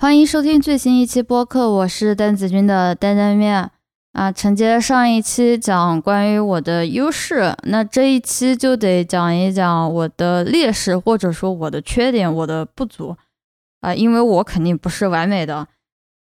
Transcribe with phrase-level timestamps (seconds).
[0.00, 3.70] 欢迎收听最新一期播客，我是蛋子君的担担面
[4.14, 4.32] 啊。
[4.32, 13.14] 承接上一期讲关于我的优势，那这一期就得讲一讲我的劣势，或者说我的缺点、我的不足
[13.82, 13.94] 啊。
[13.94, 15.68] 因为我肯定不是完美的，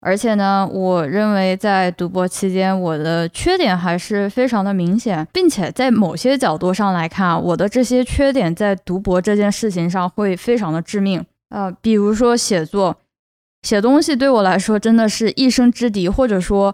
[0.02, 11.70] 而且呢，我认为在读博期间，我的缺点还是非常的明显，并且在某些角度上来看，我的这些缺点在读博这件事情上会非常的致命啊。
[11.80, 12.98] 比如说写作。
[13.68, 16.74] 写东西对我来说真的是一生之敌，或者说，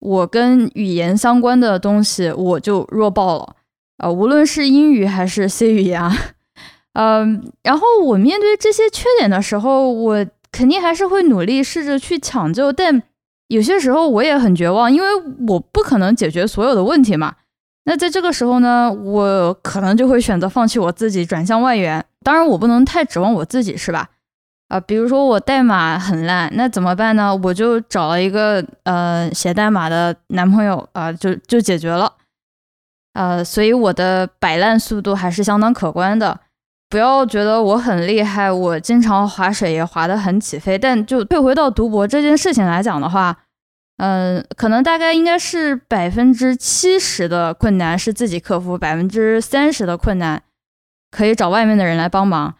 [0.00, 3.56] 我跟语言相关的东西我就弱爆了
[3.96, 4.10] 啊！
[4.10, 6.02] 无论是英语还是 C 语言，
[6.92, 13.02] 嗯，然后我面对这些缺点的时候，我肯定还是会努力试着去抢救，但
[13.48, 15.08] 有些时候我也很绝望，因为
[15.48, 17.36] 我不可能解决所有的问题嘛。
[17.86, 22.04] 那在这个时候呢，我可能就会选择放弃我自己，转向外援。
[22.22, 24.10] 当然，我不能太指望我自己，是吧？
[24.68, 27.32] 啊，比如说我代码很烂，那怎么办呢？
[27.36, 32.12] 我就找了一个呃写代码的男朋友啊，就就解决了。
[33.12, 36.40] 呃，所以我的摆烂速度还是相当可观的。
[36.90, 40.76] 不要觉得我很厉害，我经常划水也划得很起飞。
[40.76, 43.36] 但就退回到读博这件事情来讲的话，
[43.98, 50.42] 嗯，可能大概应该是百分之七十的困难是自己克服，百分之三十的困难
[51.12, 52.56] 可以找外面的人来帮忙，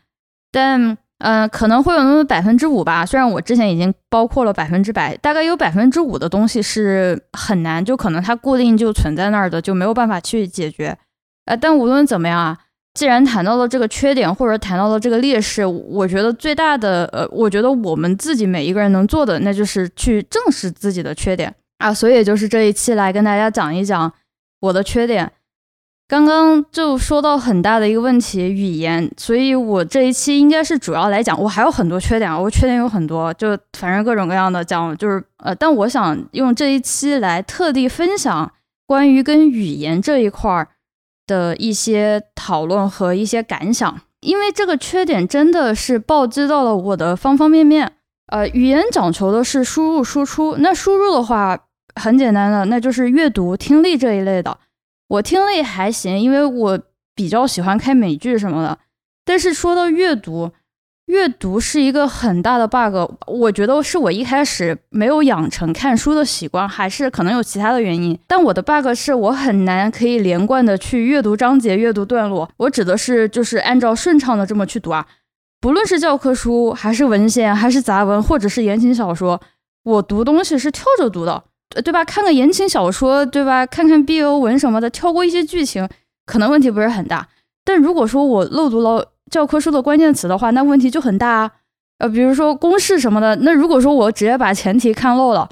[0.52, 0.96] 但。
[1.18, 3.06] 嗯，可能会有那么百分之五吧。
[3.06, 10.96] 虽然我之前已经包括了百分之百，大概有百分之五的东西是很难，就可能它固定就存在那儿的，就没有办法去解决。
[11.46, 12.58] 呃，但无论怎么样啊，
[12.92, 21.94] 既然谈到了这个缺点，或者谈到了这个劣势，我觉得最大的，呃，我觉得我们自己每一个人能做的，那就是去正视自己的缺点啊。
[21.94, 24.12] 所以就是这一期来跟大家讲一讲
[24.60, 25.32] 我的缺点。
[26.08, 38.52] 刚刚就说到很大的一个问题，语言，所以我这一期应该是主要来讲，我还有很多缺点啊，我缺点有很多，就反正各种各样的讲，就是呃，但我想用这一期来特地分享
[38.86, 40.68] 关于跟语言这一块儿
[41.26, 47.94] 的一些讨论和一些感想，因为这个缺点真的是暴击到了我的方方面面。
[48.28, 51.58] 呃，语言讲求的是输入输出，那输入的话
[52.00, 54.56] 很简单的，那就是阅读、听力这一类的。
[55.08, 56.80] 我听力还行，因为我
[57.14, 58.78] 比较喜欢看美剧什么的。
[59.24, 60.50] 但是说到阅读，
[61.06, 63.12] 阅读是一个很大的 bug。
[63.26, 68.18] 我觉得是我一开始没有养成看书的习惯，还是可能有其他的原因。
[68.26, 72.48] 但我的 bug 是我很难可以连贯的去阅读章节、阅读段落。
[72.56, 75.06] 我指的是就是按照顺畅的这么去读啊，
[75.60, 79.40] 不论是教科书，还是文献，还是杂文，或者是言情小说，
[79.84, 81.44] 我读东西是跳着读的。
[81.82, 82.04] 对吧？
[82.04, 83.66] 看个言情小说，对吧？
[83.66, 85.86] 看看 BL 文什么的，跳过一些剧情，
[86.24, 87.28] 可能问题不是很大。
[87.64, 91.50] 但如果说我漏读了教科书的关键词的话，那问题就很大啊。
[91.98, 95.48] 呃，比如说公式什么的，那如果说我直接把前提看漏了，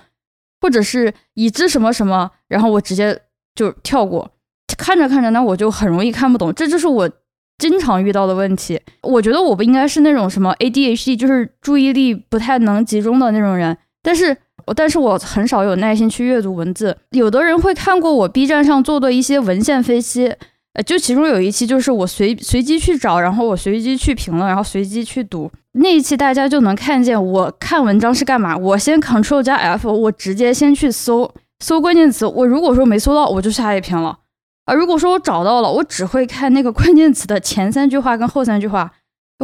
[0.60, 3.20] 或者是已知什么什么，然后我直接
[3.54, 4.30] 就跳过，
[4.78, 6.54] 看着看着，那我就很容易看不懂。
[6.54, 7.10] 这就是我
[7.58, 8.80] 经常遇到的问题。
[9.02, 14.34] 我觉得我不应该是那种什么 ADHD，就是注意力不太能集中的那种人，但是。
[14.74, 16.96] 但是我很少有耐心去阅读文字。
[17.10, 20.34] 有的人会看过我 B 站上做的一些文献分析，
[20.74, 28.56] 呃，就其中有一期就是我随随机去找，然后我随机去评论，然后随机去读那一期，大家就能看见我看文章是干嘛。
[28.56, 32.24] 我先 Ctrl 加 F，我直接先去搜搜关键词。
[32.26, 34.18] 我如果说没搜到，我就下一篇了
[34.66, 34.74] 啊。
[34.74, 38.92] 如果说我找到了，我只会看那个关键词的前三句话跟后三句话，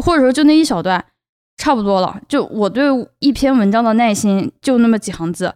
[0.00, 1.04] 或者说就那一小段。
[1.60, 2.86] 差不多了，就我对
[3.18, 5.54] 一篇文章的耐心就那么几行字，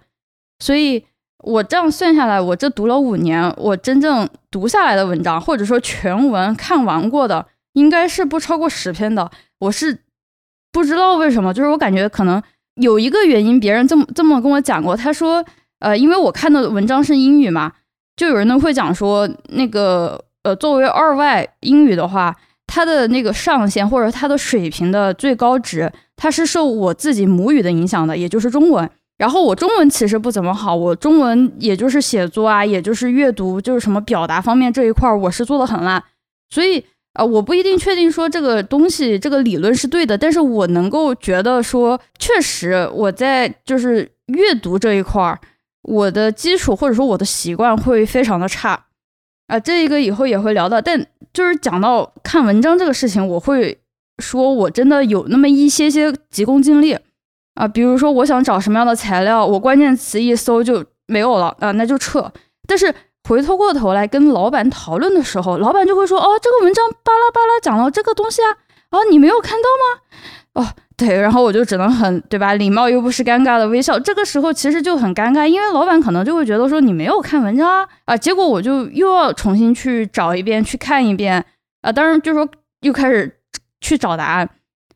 [0.59, 1.03] 所以
[1.39, 9.31] 我这样算下来，我这读了五年，我真正读下来的文章，或者说全文看完过的，应该是不超过十篇的。
[9.61, 9.99] 我是
[10.71, 12.43] 不知道为什么，就是我感觉可能
[12.75, 15.43] 有一个原因，别人这么这么跟我讲过，他说，
[15.79, 17.73] 呃，因为我看的文章是英语嘛，
[18.15, 22.37] 就有人呢会讲说，那个呃，作为二外英语的话。
[22.67, 28.89] 它的那个上限或者它的水平的最高值，它是受我自己母语的影响的，也就是中文。
[29.17, 36.03] 然后我中文其实不怎么好，我中文也就是写作啊，也就是阅读，就是什么表达方面这一块，我是做的很烂。
[36.51, 45.39] 所以啊，我不一定确定说这个东西这个理论是对的，但是我能够觉得说，确实我在就是阅读这一块，
[45.83, 48.87] 我的基础或者说我的习惯会非常的差。
[49.47, 53.79] 啊，这一个以后也会聊到，但就是讲到看文章这个事情，我会
[54.19, 56.97] 说我真的有那么一些些急功近利
[57.55, 62.33] 啊，比如说我想找什么样的材料，我关键词一搜就没有了啊，那就撤。
[62.67, 62.93] 但是
[63.29, 68.51] 回头过头来跟老板讨论的时候，老板就会说，哦，这个文章巴拉巴拉讲了这个东西啊，
[68.91, 70.01] 啊，你没有看到吗？
[70.55, 73.99] 哦，对，然后我就只能很对吧，礼貌又不失尴尬的微笑。
[73.99, 81.45] 这个时候其实就很尴尬，因为老板可能就会觉得说你没有看文章啊，啊，结果我就又要重新去找一遍，去看一遍
[81.83, 82.49] 啊，当然就是说
[82.83, 83.41] 又开始
[83.81, 84.49] 去找答案，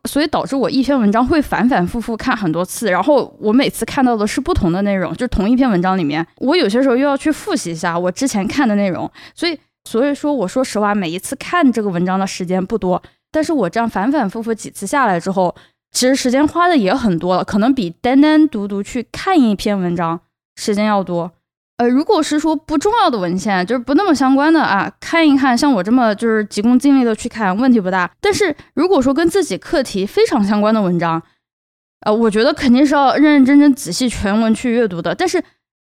[0.05, 13.03] 所以导致我一篇文章会反反复复看很多次，然后我每次看到的是不同的内容，就同一篇文章里面，我有些时候又要去复习一下我之前看的内容，所以所以说我说实话，每一次看这个文章的时间不多。
[13.31, 15.55] 但是我这样反反复复几次下来之后，
[15.91, 20.21] 其实时间花的也很多了，可能比单单独独去看一篇文章
[20.57, 21.33] 时间要多。
[21.79, 28.11] 呃，如果是说不重要的文献，就是不那么相关的啊，看一看，像我这么就是急功近利的去看，问题不大。
[28.21, 31.23] 但是如果说跟自己课题非常相关的文章，
[32.01, 35.15] 呃，我觉得肯定是要认认真真、仔细全文去阅读的。
[35.15, 35.43] 但是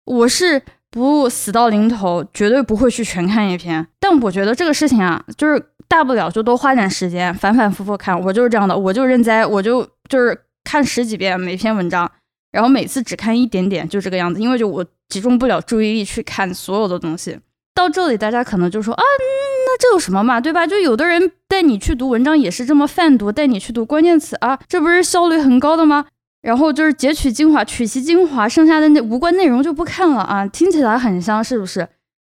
[0.06, 0.62] 我是
[0.92, 3.88] 不死到临头，绝对不会去全看一篇。
[4.10, 5.62] 但我觉得这个事情啊，就是。
[5.90, 8.20] 大不了就多花点时间，反反复复看。
[8.20, 12.12] 我就是这样的，我就认栽，我就就是看十几遍每篇文章，
[12.52, 14.42] 然后每次只看一点点，就这个样子。
[14.42, 17.40] 因为就我集中不了注意力去看所有的东西。
[17.74, 20.68] 到这里，大家可能就说啊，那这有什么嘛，对吧？
[20.68, 26.06] 就有的人带你去读文章也是这么泛读，带你去读关键词啊，这不是效率很高的吗？
[26.42, 30.46] 然后就是截取精华，取其精华，剩下的那无关内容就不看了啊。
[30.46, 31.88] 听起来很香，是不是？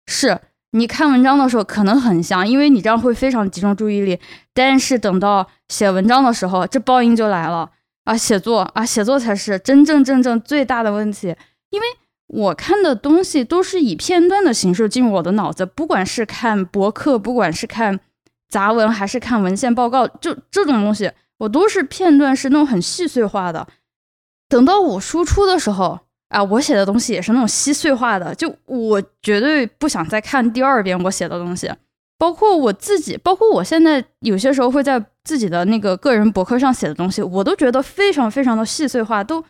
[0.06, 0.38] 是。
[0.72, 4.18] 你看文章的时候可能很香，因为你这样会非常集中注意力。
[4.52, 7.70] 但是等到写文章的时候，这报应就来了
[8.04, 8.16] 啊！
[8.16, 11.34] 写作啊，写作才是真正正正最大的问题。
[11.70, 11.86] 因为
[12.26, 18.00] 我看的东西都是以片段的形式进入我的脑子，不管是看博客，不管是看
[18.48, 23.66] 杂文，还是看文献报告，就这种东西，我都是片段，是那种很细碎化的。
[24.48, 26.00] 等到我输出的时候。
[26.28, 31.72] 啊，我写的东西也是那种稀碎化的，就我绝对不想再看第二遍我写的东西，
[32.18, 39.44] 包括我自己，包括我现在有些时候会在自己的那个个人博客上写的东西，我都觉得非常非常的细碎化，都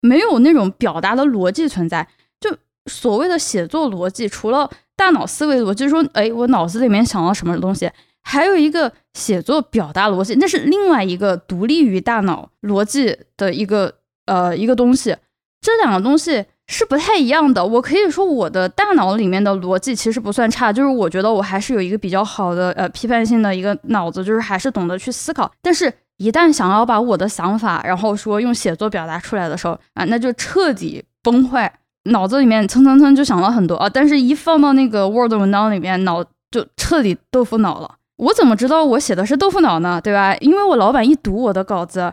[0.00, 2.08] 没有那种表达的逻辑存在。
[2.40, 2.56] 就
[2.86, 7.90] 所谓的写作逻辑，除了大脑思维逻辑，说哎，我脑子里面想到什么东西，
[8.22, 15.14] 还有一个写作表达逻辑，那是另外一个独立于大脑逻辑的一个呃一个东西。
[15.62, 17.64] 这两个东西是不太一样的。
[17.64, 25.50] 我可以说，我的大脑里面的逻辑其实不算差，就是我觉得我还是有一个比较好的呃批判性的一个脑子，就是还是懂得去思考。
[25.62, 31.72] 但是，一旦想要把我的想法，然后说用写作表达出来的时候啊，那就彻底崩坏，
[32.10, 33.88] 脑子里面蹭蹭蹭就想了很多啊。
[33.88, 37.94] 但是，一放到那个 Word 文档里面，脑就彻底豆腐脑了。
[38.16, 40.00] 我怎么知道我写的是豆腐脑呢？
[40.02, 40.36] 对吧？
[40.40, 42.12] 因为我老板一读我的稿子。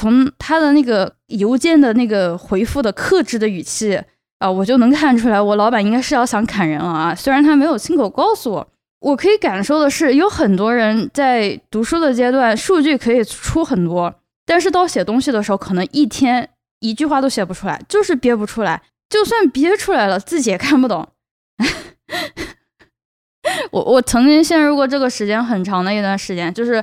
[0.00, 4.00] 从他的那个邮件的那个回复的克制的语气
[4.38, 7.14] 啊，我就能看出来，我老板应该是要想砍人了啊。
[7.14, 8.66] 虽然他没有亲口告诉我，
[9.00, 14.14] 我可以感受的是，有很多人在读书的阶段，数据可以出很多，
[14.46, 16.48] 但是到写东西的时候，可能一天
[16.78, 18.80] 一句话都写不出来，就是憋不出来。
[19.10, 21.06] 就算憋出来了，自己也看不懂。
[23.70, 26.82] 我我曾经陷入过这个时间很长的一段时间，就是。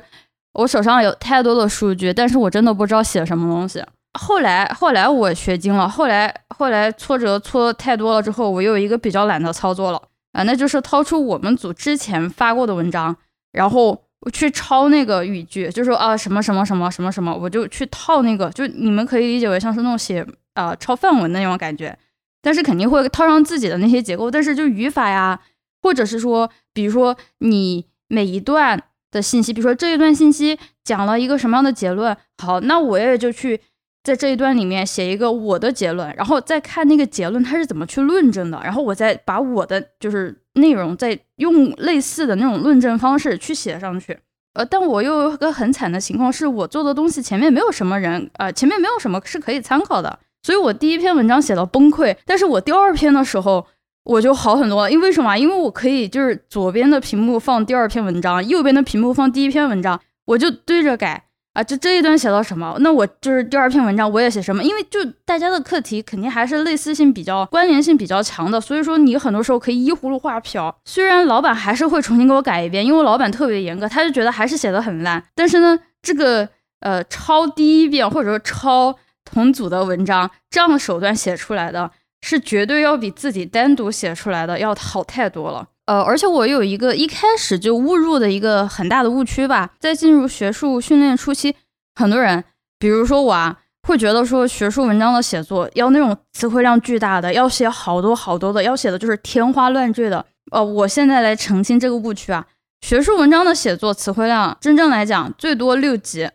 [0.58, 3.80] 我手上有太多的数据，但是我真的不知道写什么东西。
[4.18, 5.88] 后来，后来我学精了。
[5.88, 10.02] 后来，后来挫折挫太多了之后，我有一个比较懒的操作了
[10.32, 13.14] 啊，那就是掏出我们组之前发过的文章，
[13.52, 13.96] 然后
[14.32, 21.96] 去抄那个语句，就说啊什么什么什么什么什么，我就去套那个，就你们可以理解为像是那种写啊抄范文的那种感觉，
[22.42, 25.38] 但是肯定会套上自己的那些结构，但是就语法呀，
[25.80, 28.82] 或者是说，比如说你每一段。
[29.10, 33.60] 的信息，比如说这一段信息讲了一个什么样的结论，好，那我也就去
[34.04, 44.18] 在这一段里面写一个我的结论，然后再看那个结论它是怎么去论证的，然后我再把我的就是内容再用类似的那种论证方式去写上去。
[44.54, 53.66] 呃，但我又有个很惨的情况，是我做的东西前面没有什么人，呃，前面没有什么是可以参考的，所以我第一篇文章写到崩溃，但是我第二篇的时候。
[54.08, 55.36] 我就好很多了，因为什么？
[55.36, 61.62] 因为我可以就是左边的屏幕放第二篇文章，右边的屏幕放第一篇文章，我就对着改啊。
[61.62, 64.64] 就这一段写到什么，那我就是第二篇文章我也写什么。
[64.64, 70.74] 因为就大家的课题肯定还是类似性比较、关联性比较强的，所以说你很多时候可以依葫芦画瓢。
[70.86, 75.22] 虽然老板还是会重新给我改一遍，因为老板特别严格，他就觉得还是写的很烂。
[75.34, 76.48] 但是呢，这个
[76.80, 78.96] 呃抄第一遍或者说抄
[79.26, 81.90] 同组的文章这样的手段写出来的。
[82.22, 85.68] 是绝对要比自己单独写出来的要好太多了。
[85.86, 91.54] 呃，而且我有一个一开始就误入的一个很大的误区吧，在进入学术训练初期，
[91.94, 92.44] 很多人，
[92.78, 100.26] 比如说我啊，会觉得说学术文章的写作要那种词汇量巨大的，要写好多好多的，要写的就是天花乱坠的。
[100.50, 102.46] 呃，我现在来澄清这个误区啊，
[102.82, 106.28] 学术文章的写作词汇量真正来讲最多六级，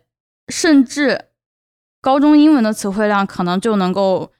[0.48, 1.26] 甚至
[2.00, 4.32] 高中英文的词汇量可能就能够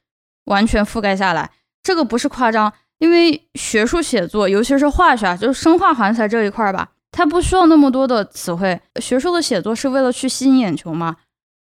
[0.45, 1.51] 完全覆盖下来。
[1.83, 8.81] 这个不是夸张，因为学术写作，尤其是化学，就是生化环材这一块儿吧，它不需要那么多的词汇。
[9.01, 11.17] 学术的写作是为了去吸引眼球吗？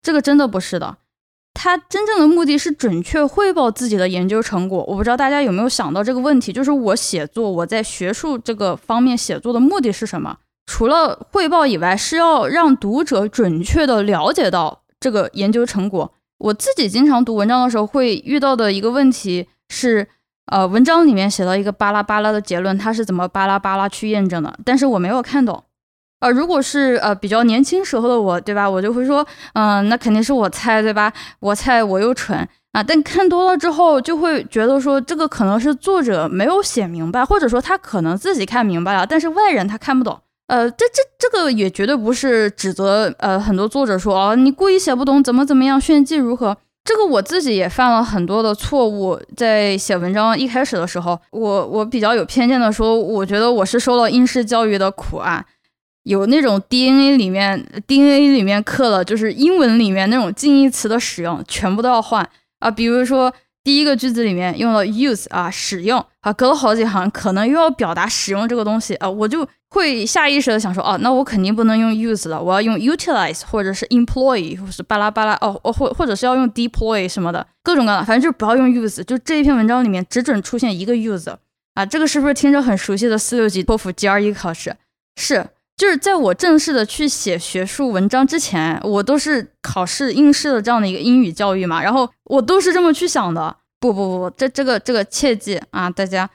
[0.02, 0.98] 这个真的不是的。
[1.54, 4.82] 他真正的目的是准确汇报自己的研究成果。
[4.88, 10.38] 我不知道大家有没有想到这个问题，就是我写作，我在学术这个方面写作的目的是什么？
[10.68, 16.14] 除了汇报以外，是要让读者准确的了解到这个研究成果。
[16.40, 20.08] 我自己经常读文章的时候会遇到的一个问题是，
[20.48, 24.58] 呃，文章里面写到一个巴拉巴拉的结论，它是怎么巴拉巴拉去验证的？
[24.66, 25.64] 但是我没有看懂。
[26.22, 28.70] 呃，如果是呃比较年轻时候的我，对吧？
[28.70, 31.12] 我就会说，嗯，那肯定是我猜，对吧？
[31.40, 32.38] 我猜我又蠢
[32.74, 32.84] 啊。
[32.84, 40.20] 但看多了之后，就会觉得说，这个可能是作者没有写明白，或者说他可能自己看明白了，但是外人他看不懂。
[40.50, 46.58] 呃，这这这个也绝对不是指责呃很多作者说哦，你故意写不懂，怎么怎么样，炫技如何？
[46.84, 55.46] 这个我自己也犯了很多的错误，在写文章一开始的时候，我我比较有偏见的说，我觉得我是受了应试教育的苦啊。
[56.04, 62.28] 有那种 DNA 里面 DNA 里面刻了，就是英文里面那种近义词的使用全部都要换
[62.58, 62.72] 啊。
[62.72, 63.32] 比如说
[63.70, 81.32] 第一个句子里面用了 use 啊，使用啊，隔了好几行，可能又要表达使用这个东西啊，我就会下意识的想说，哦，那我肯定不能用 use 了，我要用 utilize 或者是 employ 或是巴拉巴拉哦，或或者是要用 deploy 什么的，各种各样的，反正就不要用 use，就这一篇文章里面只准出现一个 use
[81.76, 81.86] 啊。
[81.86, 84.76] 这个是不是听着很熟悉的四六级托福 GRE 考试？
[85.16, 85.46] 是。
[85.78, 93.56] 就是在我正式的去写学术文章之前，我都是考试应试的这样的一个英语教育嘛，然后我都是这么去想的。
[93.80, 96.30] 不不不，这这个这个切记啊，大家，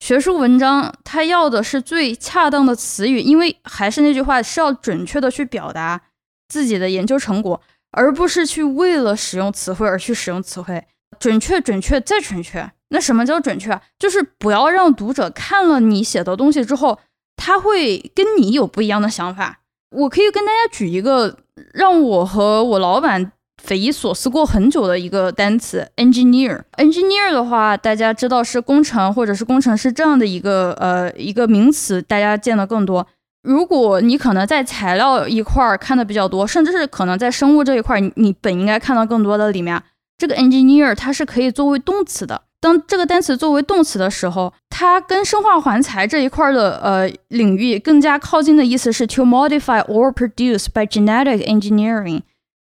[0.00, 6.00] 学术文章它要的是最恰当的词语，因为还是那句话，是要准确的去表达
[6.48, 7.60] 自己的研究成果，
[7.92, 10.84] 而不是去为了使用词汇而去使用词汇，
[11.18, 12.70] 准确准确再准确。
[12.88, 13.80] 那什么叫准确？
[13.98, 16.98] 就是不要让读者看了你写的东西之后。
[17.42, 19.60] 他会跟你有不一样的想法。
[19.96, 21.38] 我可以跟大家举一个
[21.72, 26.60] 让我和我老板匪夷所思过很久的一个单词：engineer。
[26.76, 33.06] engineer 的话，大家知道是工程或者是工程师这样的一个呃一个名词，大家见的更多。
[33.42, 39.82] 如果你可能在材料一块儿看的比较多，甚至是可能在生物这一块，你本应该看到更多的里面，
[40.18, 42.42] 这个 engineer 它是可以作为动词的。
[42.60, 52.20] 当这个单词作为动词的时候，它跟生化环材这一块的呃领域更加靠近的意思是 to modify or produce by genetic engineering，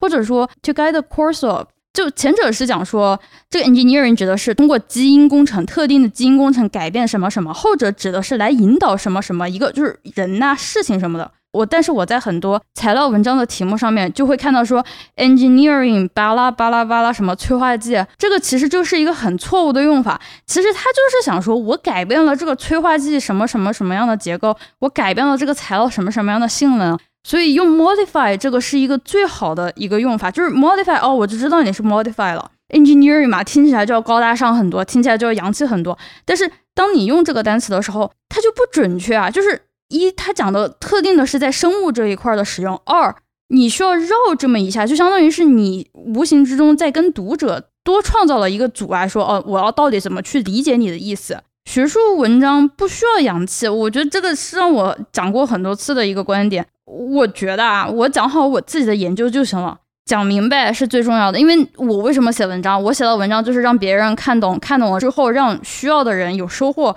[0.01, 1.67] 或者说 to guide the course of。
[1.93, 3.19] 就前者是讲说
[3.51, 11.31] 这个 engineering 指的是通过基因工程、特定的基因工程改变什么什么，后者指的是来引导什么什么一个就是人呐、事情什么的。
[11.53, 14.85] 我但是我在很多材料文章的题目上面就会看到说
[15.17, 20.21] engineering 巴拉巴拉巴拉什么催化剂，这个其实就是一个很错误的用法。
[20.47, 32.51] 其实他就是想说，我改变了这个催化剂什么什么什么样的结构，我改变了这个材料什么什么样的性能，所以用 modify 这个是一个最好的一个用法，就是 modify 哦，我就知道你是 modify 了。
[32.71, 35.99] engineering 嘛，听起来就要高大上很多，听起来就要洋气很多。
[36.25, 39.63] 但是当你用这个单词的时候，它就不准确啊，就是。
[39.93, 43.13] 一，它讲的特定的是在生物这一块的使用；二，
[43.49, 51.37] 你需要绕这么一下，就相当于是你无形之中在跟读者多创造了一个阻碍，说哦，我要到底怎么去理解你的意思？
[51.69, 56.65] 学术文章不需要洋气，我觉得这个是让我讲过很多次的一个观点。
[56.91, 61.39] 我觉得啊，我讲好我自己的研究就行了，讲明白是最重要的。
[61.39, 62.83] 因为我为什么写文章？
[62.83, 66.97] 我写的文章就是让别人看懂，看懂了之后让需要的人有收获。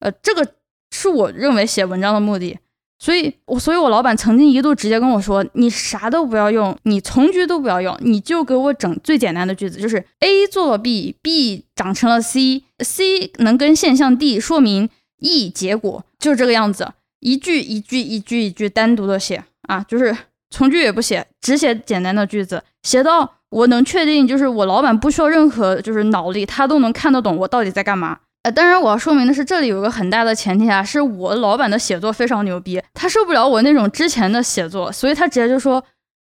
[0.00, 0.46] 呃，这个。
[0.94, 2.58] 是我认为写文章的目的，
[2.98, 16.86] 所以我所以我老板曾经一度直接跟我说：“你啥都不要用，你从句都不要用，你就给我整最简单的句子，就是 A 做了 B，B 长成了 C，C 能跟现象 D 说明 E 结果，就是这个样子，
[17.22, 20.14] 一句一句一句一句单独的写啊，就是
[20.50, 35.84] 从句也不写，只写简单的句子，写到我能确定，就是我老板不需要任何就是脑力，他都能看得懂我到底在干嘛。”呃，当然我要说明的是，这里有个很大的前提啊，是我老板的写作非常牛逼，他受不了我那种之前的写作，所以他直接就说，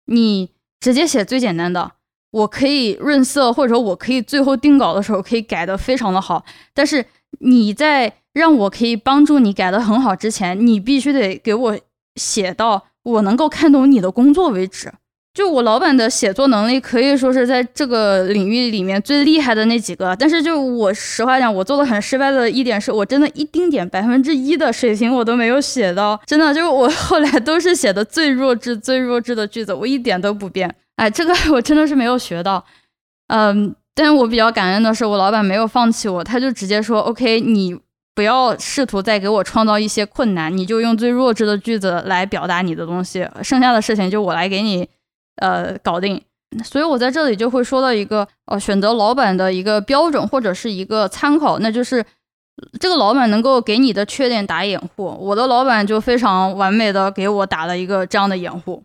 [0.06, 1.92] 你直接写最简单的，
[2.32, 6.44] 我可以润色，或者说我可以最后定稿的时候可以改的非常的好，
[6.74, 7.06] 但是
[7.38, 11.78] 你在让我可以帮助你改的很好之前，你必须得给我
[12.16, 14.92] 写到我能够看懂你的工作为止。
[15.32, 32.64] 就我老板的写作能力可以说是在这个领域里面最厉害的那几个，但是就我实话讲，我做的很失败的一点是我真的一丁点百分之一的水平我都没有写到，真的就是我 后来都是写的最弱智、最弱智的句子，我一点都不变哎，这个我真的是没有学到。
[33.28, 37.78] 嗯，但我比较感恩的是，我老板没有放弃我，他就直接说：“OK，你
[38.20, 44.86] 不要试图再给我创造一些困难，你就用最弱智的句子来表达你的东西，剩下的事情就我来给你
[45.36, 46.20] 呃搞定。”
[46.62, 52.04] 所以，我在这里就会说到一个呃，选择老板的一个标准或者是一个参考，那就是
[52.78, 55.16] 这个老板能够给你的缺点打掩护。
[55.18, 58.84] 我的老板就非常完美的给我打了一个这样的掩护。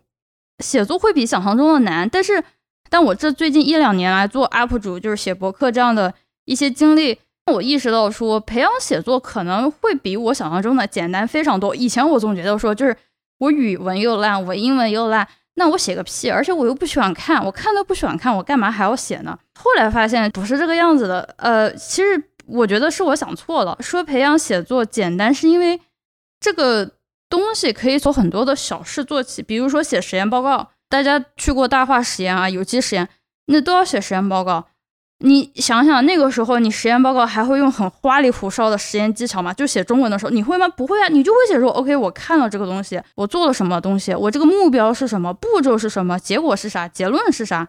[0.64, 2.42] 写作会比想象中的难，但是。
[2.88, 6.14] 但我这最近一两年来做 UP 主，就是写博客这样的
[6.44, 7.18] 一些经历，
[7.52, 11.74] 我意识到说，培养写作可能会比我想象中的简单非常多。
[11.74, 12.96] 以前我总觉得说，就是
[13.38, 19.38] 我语文又烂，我英文又烂，那我写个屁，而且我又不喜欢看，我看都不喜欢看，我干嘛还要写呢？
[19.54, 21.34] 后来发现不是这个样子的。
[21.38, 23.76] 呃，其实我觉得是我想错了。
[23.80, 25.80] 说培养写作简单，是因为
[26.40, 26.90] 这个
[27.28, 30.70] 东西可以从很多的小事做起，比如说写实验报告。
[30.88, 33.08] 大家去过大化实验啊，有机实验，
[33.46, 34.68] 那都要写实验报告。
[35.20, 39.52] 你想想，那个时候你实验报告还会用很花里胡哨的实验技巧吗？
[39.54, 40.68] 就写中文的时候，你会吗？
[40.68, 47.68] 不会啊，你就会写说，OK，我看了这个东西，我做了什么东西，我这个目标是什么，步骤是什么，结果是啥，结论是啥，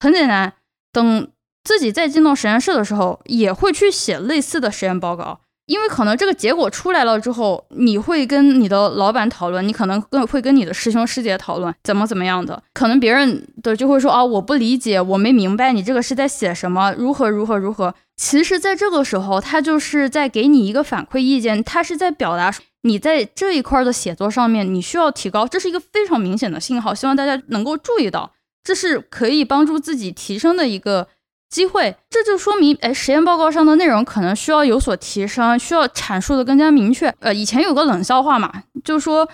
[0.00, 0.52] 很简单。
[0.92, 1.28] 等
[1.64, 5.40] 自己再进到实验室的时候，也会去写类似的实验报告。
[5.72, 12.62] 因为可能这个结果出来了之后，你会跟你的老板讨论，你可能跟会跟你的师兄师姐讨论怎么怎么样的。
[12.74, 17.94] 可能别人的就会说啊，我不理解，我没明白你这个是在写什么，如何如何如何。
[18.18, 31.08] 其实，在这个时候，他就是在给你一个反馈意见，他是在表达你在这一块的写作上面你需要提高，这是一个非常明显的信号，希望大家能够注意到，这是可以帮助自己提升的一个。
[31.52, 37.14] 机会，这就说明，哎，实验报告上的内容可能需要有所提升，需要阐述的更加明确。
[37.20, 38.50] 呃，以前有个冷笑话嘛，
[38.82, 39.28] 就说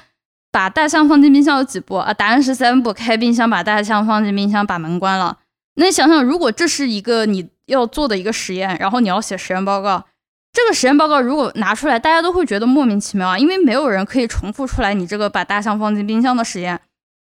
[0.51, 2.13] 把大象放进冰箱有几步啊？
[2.13, 5.39] 答案是三步：开冰箱，把大象放进冰箱，把门关了。
[5.77, 10.05] 那你想想，如果这是一个你要做的一个实验，然后你要写实验报告，
[10.53, 16.81] 这个实验报告如果拿出来，大家都会觉得莫名其妙啊，因为没有人可以重复出来你这个把大象放进冰箱的实验。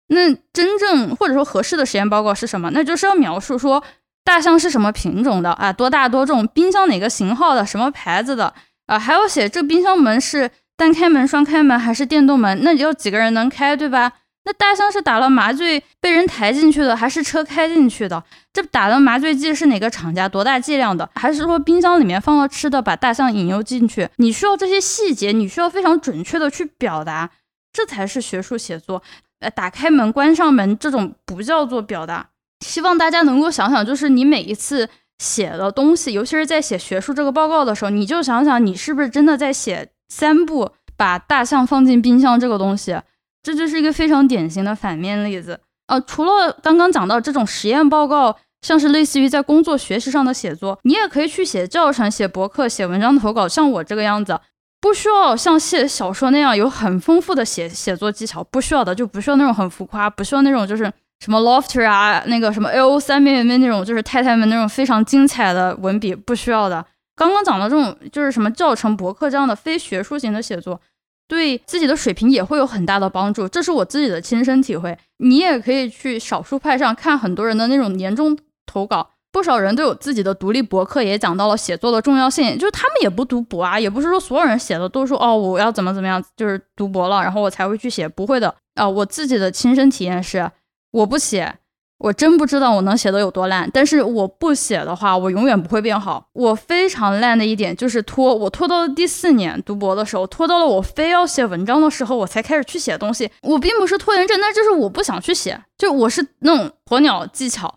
[0.07, 2.71] 那真正或者说合适的实验报告是什么？
[2.71, 3.83] 那就是要描述说。
[4.25, 5.73] 大象是什么品种的啊？
[5.73, 6.47] 多大多重？
[6.49, 7.65] 冰箱哪个型号的？
[7.65, 8.53] 什么牌子的？
[8.87, 12.59] 啊，还要写这冰箱门是单开门、双开门还是电动门？
[12.63, 14.13] 那要几个人能开，对吧？
[14.47, 18.23] 那大象是打了麻醉被人抬进去的，还是车开进去的？
[18.53, 20.29] 这打的麻醉剂是哪个厂家？
[20.29, 21.09] 多大剂量的？
[21.15, 24.09] 还是说冰箱里面放了吃的，把大象引诱进去？
[24.17, 27.31] 你需要这些细节，你需要非常准确的去表达，
[27.73, 29.03] 这才是学术写作。
[29.41, 32.27] 呃，打开门、关上门这种不叫做表达。
[32.75, 34.89] 希望大家能够想想，就是你每一次
[35.21, 43.01] 写的东西，尤其是在写学术这个报告的时候，你就想想你是不是真的在写三步把大象放进冰箱这个东西，
[43.45, 45.61] 这就是一个非常典型的反面例子。
[45.87, 54.41] 呃，除了刚刚讲到这种实验报告，像是类似于在工作学习上的写作，你也可以去写教程、写博客、写文章投稿，像我这个样子，
[54.81, 60.93] 不需要像写小说那样有很丰富的写写作技巧，不需要的，就不需要那种很浮夸，不需要那种就是。
[61.21, 66.85] 什么 lofter 啊，那个什么 L O 三面面那种，就是太太们那种非常精彩的文笔，不需要的。
[67.17, 70.81] 刚刚讲的这种，就是什么教程、博客这样的非学术型的写作，
[71.29, 73.49] 对自己的水平也会有很大的帮助。
[73.49, 74.99] 这是我自己的亲身体会。
[75.19, 82.59] 你也可以去少数派上看很多人的那种年终投稿，不少人都有自己的独立博客，也讲到了写作的重要性。
[82.59, 88.87] 就是他们也不读博啊，也不是说所有人写的都说哦，我要怎么怎么样，就是读博了，然后我才会去写，不会的啊。
[88.87, 90.51] 我自己的亲身体验是。
[90.95, 91.57] 我不写，
[91.99, 93.69] 我真不知道我能写的有多烂。
[93.73, 96.29] 但是我不写的话，我永远不会变好。
[96.33, 103.29] 我非常烂的一点就是拖，我拖到了第四年读博的时候，拖到了我非要写文章的时候，我才开始去写东西。
[103.43, 107.75] 我并不是拖延症，那就是我不想去写，就我是那种鸵鸟技巧。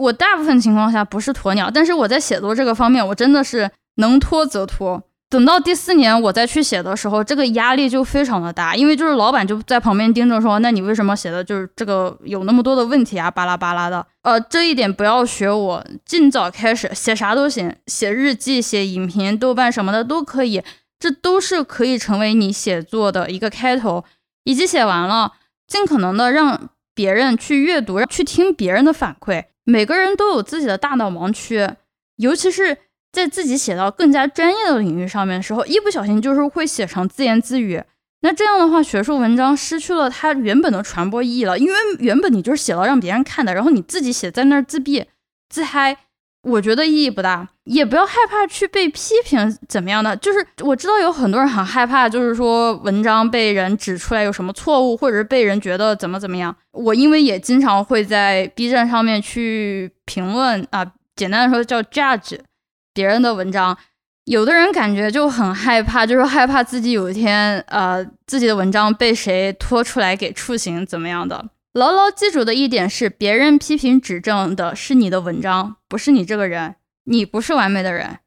[0.00, 5.02] 我大部分情况下不是鸵鸟，但是我在写作这个方面，我真的是能拖则拖。
[5.30, 14.04] 等到第四年我再去写的时候，这个压力就非常的大，因为就是老板就在旁边盯着说，那你为什么写的就是这个有那么多的问题啊，巴拉巴拉的。
[14.22, 20.60] 呃，这一点不要学我，尽早开始写啥都行，写日记、写影评、豆瓣什么的都可以，
[20.98, 24.04] 这都是可以成为你写作的一个开头。
[24.42, 25.34] 以及写完了，
[25.68, 29.44] 尽可能的让别人去阅读，去听别人的反馈。
[29.62, 31.68] 每个人都有自己的大脑盲区，
[32.16, 32.76] 尤其是。
[33.12, 37.82] 在自己写到更加专业的领域上面的时候，一不小心就是会写成自言自语。
[38.22, 41.58] 那这样的话，学术文章失去了它原本的传播意义了。
[41.58, 45.06] 因为原本你就是写了让别人看的，然后你自己写在那儿自闭
[45.48, 45.96] 自嗨，
[46.42, 50.14] 我觉得意义不大，也不要害怕去被批评怎么样的。
[50.16, 56.54] 就是我知道有很多人很害怕，就是说文章被人指出来有什么错误，或者是被人觉得怎么怎么样。
[56.72, 62.38] 我因为也经常会在 B 站上面去评论啊，简单的说叫 judge
[62.92, 63.76] 别人的文章。
[64.24, 71.50] 有的人感觉就很害怕，就是害怕自己有一天呃自己的文章被谁拖出来给处刑怎么样的。
[71.72, 76.76] 牢牢记住的一点是，别人批评指正的是你的文章，不是你这个人。
[77.04, 78.18] 你不是完美的人，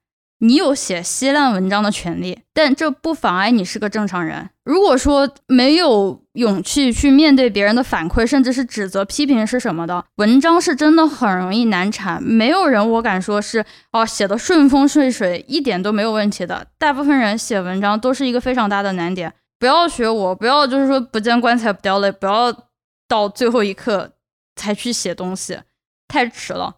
[0.44, 4.50] 你有写稀烂文章的权利，但这不妨碍你是个正常人。
[4.66, 12.22] 如果说没有勇气去面对别人的反馈，甚至是指责、批评是什么的，文章是真的很容易难产。
[12.22, 16.68] 没有人，我敢说是哦，写的顺风顺水，一点都没有问题的。
[16.78, 19.34] 大部分人写文章都是一个非常大的难点。
[19.58, 22.54] 不要学我，不要就是说不见棺材不掉泪，不要。
[23.06, 24.14] 到最后一刻
[24.56, 25.60] 才去写东西，
[26.08, 26.78] 太迟了。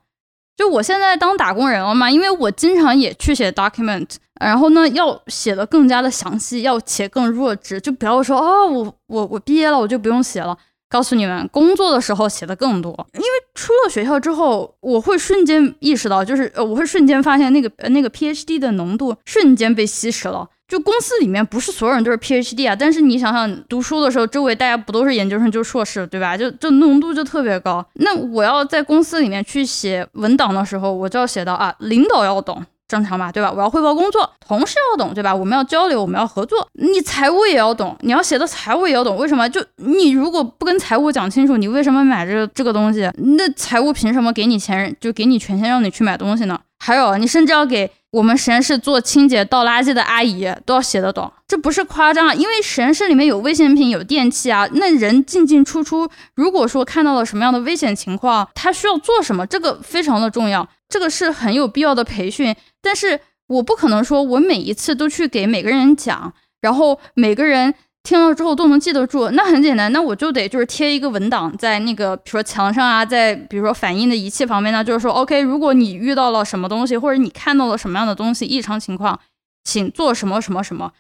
[0.56, 4.08] 就我现在当打工人了嘛，因为我经常也去写 document，
[4.40, 10.58] 然后呢要写的更加的详细，要且更弱智，就不要说哦，我我我毕业了我就不用写了。
[10.88, 20.48] 告诉你们，工作的时候写的更多，因为出了学校之后，我会瞬间意识到，就是呃，我会瞬间发现那个那个 PhD 的浓度瞬间被稀释了。
[20.68, 26.36] 就公司里面不是所有人都是 PhD 啊，但是你想想读书的时候，周围大家不都是研究生就硕士，对吧？
[26.36, 27.86] 就就浓度就特别高。
[27.94, 33.52] 那我要在公司里面去写文档的时候，我就要写到啊，领导要懂，正常吧，对吧？
[33.52, 35.36] 我要汇报工作，同事要懂，对吧？
[35.36, 39.16] 我们要交流，我们要合作，你财务也要懂，你要写的财务也要懂。
[39.18, 39.48] 为什么？
[39.48, 43.08] 就你如果不跟财务讲清楚，你为什么买这个这个东西？
[43.38, 46.60] 那财务凭什么给你钱，就给你权限让你去买东西呢？
[46.80, 47.92] 还有，你甚至要给。
[48.16, 62.56] 我们实验室做清洁倒垃圾的阿姨都要写得懂，这不是夸张，因为实验室里面有危险品、有电器啊，那人进进出出，如果说看到了什么样的危险情况，他需要做什么，这个非常的重要，这个是很有必要的培训。
[62.82, 67.76] 但是我不可能说我每一次都去给每个人讲，然后每个人。
[68.06, 79.20] 听了之后都能记得住，那很简单，那我就得就是贴一个文档在那个，比如说墙上啊，在比如说反应的仪器旁边呢，就是说，OK，如果你遇到了什么东西，或者你看到了什么样的东西异常情况，
[79.64, 80.92] 请做什么什么什么，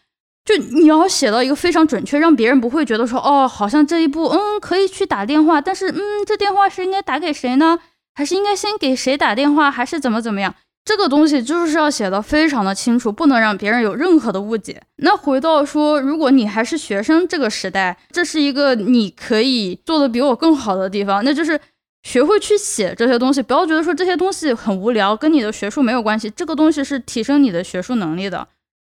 [0.43, 7.79] 就你要写到一个非常准确，让别人不会觉得说，哦，好像这一步，嗯，可以去打电话，但是，嗯，这电话是应该打给谁呢？
[8.13, 10.55] 还是应该先给谁打电话，还是怎么怎么样？
[10.85, 14.79] 这个东西就是要写的非常的清楚，不能让别人有任何的误解。
[14.97, 21.59] 那回到说，如果你还是学生这个时代，这是一个你可以做的比我更好的地方，那就是
[22.03, 23.41] 学会去写这些东西。
[23.41, 26.29] 不要觉得说这些东西很无聊，跟你的学术没有关系。
[26.29, 28.47] 这个东西是提升你的学术能力的，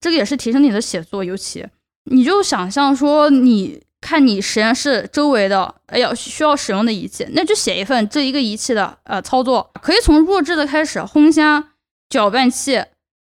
[0.02, 1.24] 这个也是提升你的写作。
[1.24, 1.66] 尤其
[2.12, 11.64] 你就想象说，你看你实验室周围的，哎呀，需要使用的仪器，那就写一份这一个仪器的呃操作，可以从弱智的开始，烘箱。
[12.10, 12.84] 搅拌器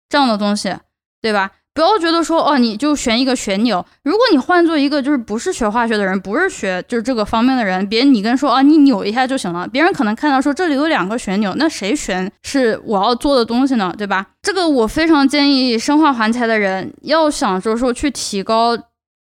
[0.10, 0.76] 这样的东西，
[1.22, 1.52] 对吧？
[1.74, 3.86] 不要觉得说哦，你就选一个旋钮。
[4.04, 9.66] 如果你换做一个就是不是学化学的人，不是学就是这个方面的人，别你跟说啊，你扭一下就行了。
[9.68, 13.96] 别人可能看到说这里有两个旋钮，那谁旋是我要做的东西呢？
[13.98, 14.28] 对吧？
[14.42, 18.78] 这个我非常建议生化环材的人要想着说去提高。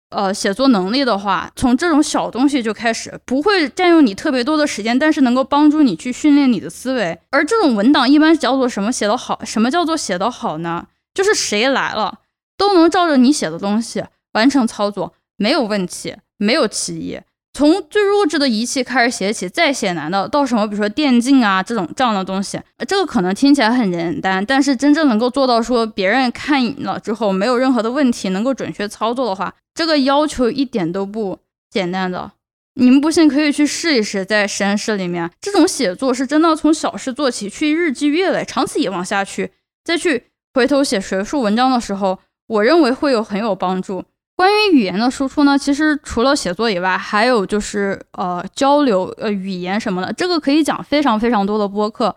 [0.09, 7.19] 呃，写作能力的话，从这种小东西就开始，不会占用你特别多的时间，但是能够帮助你去训练你的思维。
[7.29, 9.43] 而这种文档一般叫做什么写得好？
[9.45, 10.87] 什么叫做写得好呢？
[11.13, 12.19] 就是谁来了
[12.57, 17.19] 都能照着你写的东西完成操作，没有问题，没有歧义。
[17.59, 31.37] 从最弱智的仪器开始写起，再写难的到什么，比如说电竞啊这种这样的东西，这个可能听起来很简单，但是真正能够做到说别人看了之后没有任何的问题，能够准确操作的话，这个要求一点都不
[31.69, 32.31] 简单的。
[32.75, 39.51] 你们不信可以去试一试，在实验室里面，这种写作是真的从小事做起，去日积月累，长此以往下去，
[39.83, 44.05] 再去回头写学术文章的时候，我认为会有很有帮助。
[44.39, 52.15] 关于语言的输出呢，其实除了写作以外，还有就是呃交流呃语言什么的，这个可以讲非常非常多的播客，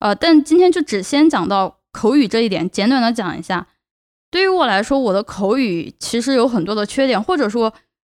[0.00, 3.66] 呃，但今天就只先讲到口语这一点，简短的讲一下。
[4.30, 7.72] 对于我来说，我的口语其实有很多的缺点，或者说，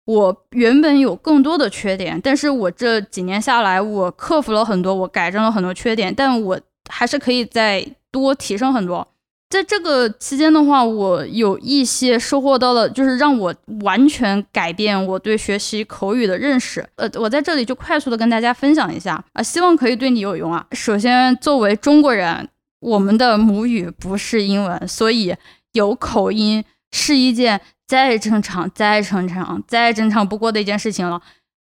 [0.05, 9.07] 我原本有更多的缺点，但是我这几年下来，我克服了很多，我改正了很多缺点，但我还是可以再多提升很多。
[9.47, 13.53] 在这个期间的话，我有一些收获到了，就是让我
[13.83, 16.85] 完全改变我对学习口语的认识。
[16.95, 20.65] 呃，我在这里就快速的跟大家分享一下啊，希望可以对你有用啊。
[20.71, 25.33] 首先，作为中国人，我们的母语不是英文，所以
[25.73, 31.21] 有口音是一件再正常、再正常、再正常不过的一件事情了。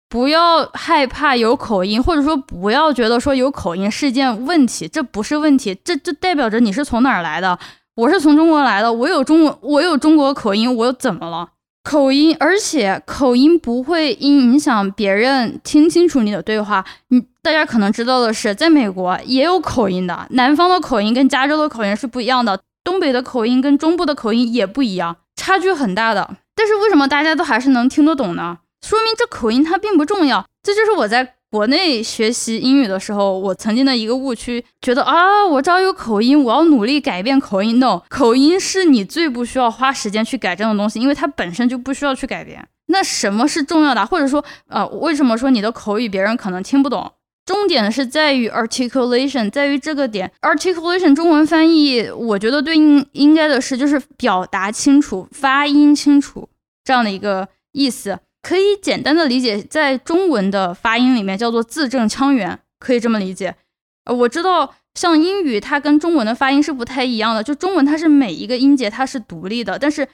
[0.09, 7.59] 不要害怕有口音，或者说不要觉得说有口音是件问题，这不是问题，这这代表着你是从哪儿来的。
[7.97, 11.49] 我是从中国来的，我有中文，我有中国口音，我又怎么了？
[11.83, 16.85] 口音，而且口音不会因影响别人听清楚你的对话。
[17.09, 26.37] 你大家可能知道的是，在美国也有口音的，南方的口音跟加州的口音是不一样的，东北的口音跟中部的口音也不一样，差距很大的。
[26.55, 28.59] 但是为什么大家都还是能听得懂呢？
[28.81, 30.47] 说明这口音它并不重要。
[30.63, 31.35] 这就是我在。
[31.49, 37.79] 国内学习英语的时候，我曾经的一个误区，觉得啊，我只要有口音，我要努力改变口音。
[37.79, 42.69] No，口音是你最不需要花时间去改正的东西，因为它本身就不需要去改变。
[42.89, 44.05] 那什么是重要的？
[44.05, 47.11] 或者说，呃，为什么说你的口语别人可能听不懂？
[47.47, 50.31] 重点是在于 articulation，在于这个点。
[50.43, 56.49] articulation 中文翻译，我觉得对应应该的是就是表达清楚、发音清楚
[56.85, 58.19] 这样的一个意思。
[58.47, 63.57] 可以简单的理解，在中文的发音里面叫做字正腔圆，可以这么理解。
[64.05, 67.43] 呃，我知道像英语，它跟中文的发音是不太一样的。
[67.43, 70.07] 就中文它是每一个音节它是独立的，但是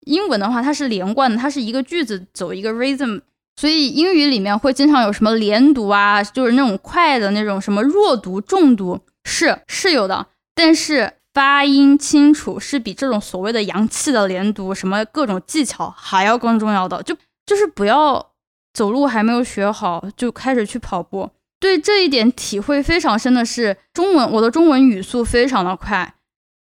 [0.00, 3.22] 英文的话它是连贯的，它是一个句子走一个 rhythm。
[3.56, 10.26] 所以英语里面会经常有什么连读啊，就是那种快的那种什么弱读、重读，是是有的。
[10.54, 17.02] 但是发音清楚是比这种所谓的洋气的连读什么各种技巧还要更重要的。
[17.02, 17.16] 就
[17.48, 18.32] 就是不要
[18.74, 21.30] 走路还没有学好就开始去跑步。
[21.58, 26.14] 对这一点体会非常深的是，中文我的中文语速非常的快，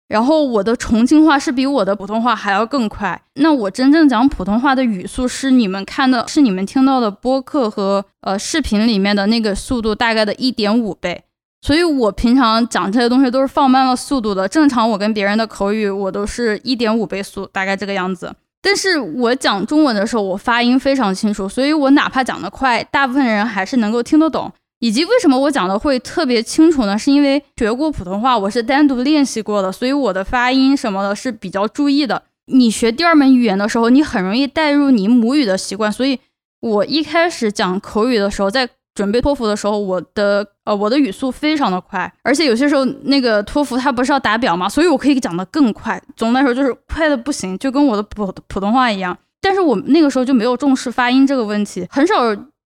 [0.07, 3.21] 然后我的重庆话是比我的普通话还要更快。
[3.35, 11.23] 那我真正讲普通话的语速是你们看的，是你们听到的播客和呃视频里面的那个速度大概的一点五倍。
[11.61, 14.47] 所以我平常讲这些东西都是放慢了速度的。
[14.47, 18.33] 正常我跟别人的口语我都是一点五倍速，大概这个样子。
[18.61, 24.51] 但是我讲中文的时候，我发音非常清楚，所以我哪怕讲得快，大部分人还是能够听得懂。
[24.79, 26.97] 以及为什么我讲的会特别清楚呢？
[26.97, 32.23] 是因为学过普通话，我是单独练习过的，所以我的发音什么的是比较注意的。
[32.47, 36.19] 你学第二门语言的时候，你很容易带入你母语的习惯，所以
[36.59, 45.99] 我一开始讲口语的时候，在准备托福的时候，我的呃我的语速非常的快，而且有些时候那个托福它不是要打表嘛，所以我可以讲得更快。
[46.17, 49.17] 总的来说就是快的不行，就跟我的普普通话一样。
[49.39, 52.15] 但是我那个时候就没有重视发音这个问题，很少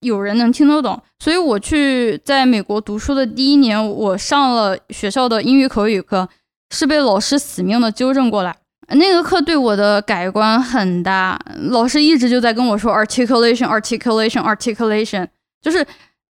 [0.00, 1.00] 有人能听得懂。
[1.20, 6.28] 所以我去在美国读书的第一年，我上了学校的英语口语课，
[6.70, 8.56] 是被老师死命的纠正过来。
[8.88, 11.38] 那个课对我的改观很大，
[11.70, 15.28] 老师一直就在跟我说 articulation，articulation，articulation，
[15.62, 15.86] 就是。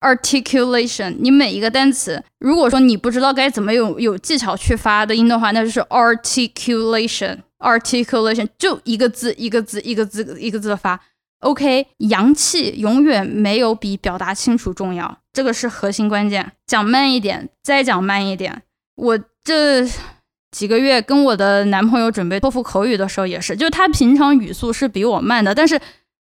[0.07, 11.01] articulation，你每一个单词，如果说你不知道该怎么有有技巧去发的音的话，那就是 articulation，articulation 就一个字一个字一个字一个字的发。
[11.41, 16.53] OK，洋气永远没有比表达清楚重要，这个是核心关键。
[16.67, 18.63] 讲慢一点，再讲慢一点。
[18.95, 19.85] 我这
[20.51, 25.79] 几个月跟我的男朋友准备托福口语的时候也是，就他平常语速是比我慢的，但是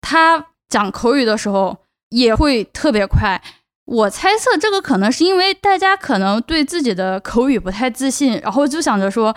[0.00, 1.78] 他讲口语的时候。
[2.10, 3.42] 也会特别快，
[3.86, 9.34] 我猜测这个可能是因为大家可能对自己的口语不太自信，然后就想着说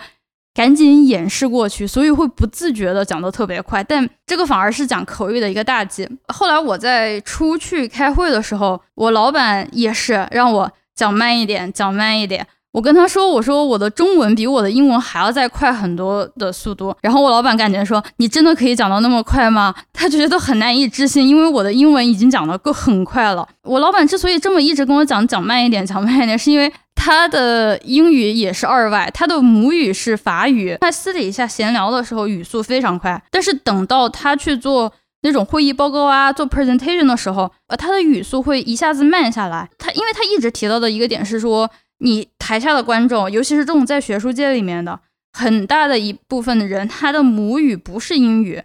[0.54, 6.08] 赶紧掩饰过去，所以会不自觉的讲得特别快，但这个反而是讲口语的一个大忌。
[6.28, 12.46] 后来我在出去开会的时候，我老板也是让我讲慢一点，讲慢一点。
[12.72, 23.48] 我跟他说：“我说我的中文比我的英文还要再快很多的速度。”然后我老板感觉说：“你真的可以讲到那么快吗？”他觉得很难以置信，因为我的英文已经讲的够很快了。
[23.62, 30.76] 我老板之所以这么一直跟我讲讲慢一点，讲慢一点，是因为他的英语也是二外，他的母语是法语。
[30.80, 39.70] 他私底下闲聊的时候语速非常快，但是等到他去做那种会议报告啊、做 presentation 的时候，呃，他的语速会一下子慢下来。
[39.78, 41.70] 他因为他一直提到的一个点是说。
[41.98, 45.00] 你台下的观众，尤其是这种在学术界里面的
[45.32, 48.62] 很大的一部分的人，他的母语不是英语。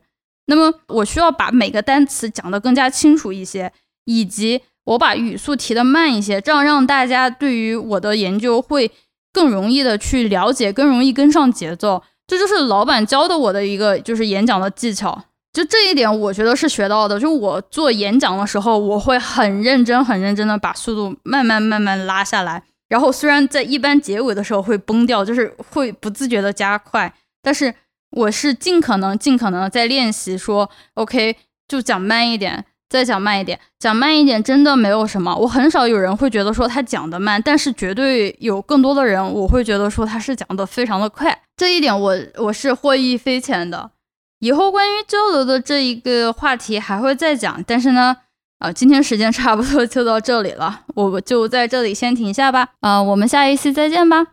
[0.47, 3.71] 那么我需要把每个单词讲得更加清楚一些，
[4.05, 8.91] 以及我把语速提得慢一些，这样让大家对于我的研究会
[9.31, 12.03] 更容易的去了解，更容易跟上节奏。
[12.27, 15.23] 这就是老板教的我的一个就是演讲的技巧。
[15.53, 17.19] 就这一点，我觉得是学到的。
[17.19, 22.63] 就我做演讲的时候，我会很认真、很认真的把速度慢慢、慢慢拉下来。
[22.93, 27.73] 然后虽然在一般结尾的时候会崩掉，就是会不自觉的加快，但是
[28.11, 31.35] 我是尽可能尽可能在练习说，OK，
[31.67, 35.35] 就讲慢一点，再讲慢一点，讲慢一点真的没有什么。
[35.35, 43.89] 我很少有人会觉得说他讲的慢，但是绝对有更多的人我会觉得说他是讲的非常的快，这一点我我是获益匪浅的。
[44.37, 48.17] 以后关于交流的这一个话题还会再讲，但是呢。
[48.63, 52.69] 啊，今天时间差不多就到这里了，我就在这里先停下吧。
[52.79, 54.25] 啊，我们下一期再见吧。